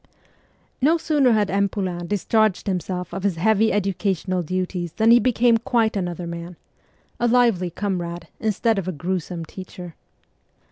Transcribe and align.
No 0.81 0.97
sooner 0.97 1.31
had 1.33 1.51
M. 1.51 1.69
Poulain 1.69 2.07
discharged 2.07 2.65
himself 2.65 3.13
of 3.13 3.21
his 3.21 3.35
heavy 3.35 3.71
educational 3.71 4.41
duties 4.41 4.93
than 4.93 5.11
he 5.11 5.19
became 5.19 5.59
quite 5.59 5.95
another 5.95 6.25
man 6.25 6.55
a 7.19 7.27
lively 7.27 7.69
comrade 7.69 8.27
instead 8.39 8.79
of 8.79 8.87
a 8.87 8.91
gruesome 8.91 9.45
teacher. 9.45 9.93